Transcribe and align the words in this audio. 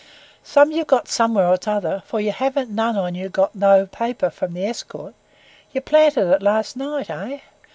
Some 0.43 0.71
you've 0.71 0.87
got 0.87 1.07
somewhere 1.07 1.45
or 1.45 1.59
another, 1.63 2.01
for 2.07 2.19
you 2.19 2.31
havn't 2.31 2.69
none 2.71 2.97
on 2.97 3.13
you 3.13 3.29
got 3.29 3.53
no 3.53 3.85
paper 3.85 4.31
from 4.31 4.55
the 4.55 4.65
Escort 4.65 5.13
you 5.73 5.79
planted 5.81 6.27
it 6.33 6.41
last 6.41 6.75
night, 6.75 7.11
eh? 7.11 7.41